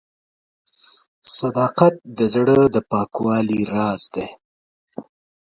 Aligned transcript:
•صداقت 1.37 1.93
د 2.17 2.19
زړه 2.33 2.57
د 2.73 2.77
صفا 2.89 3.35
راز 3.75 4.01
دی. 4.13 4.27